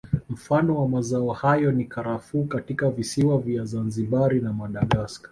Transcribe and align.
Mfano 0.29 0.79
wa 0.81 0.87
mazao 0.87 1.31
hayo 1.31 1.71
ni 1.71 1.85
Karafuu 1.85 2.43
katika 2.45 2.89
visiwa 2.89 3.37
vya 3.39 3.65
Zanzibari 3.65 4.41
na 4.41 4.53
Madagascar 4.53 5.29